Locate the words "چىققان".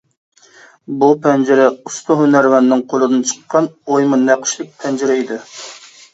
3.33-3.69